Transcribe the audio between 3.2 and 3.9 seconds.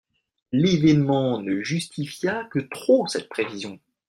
prévision.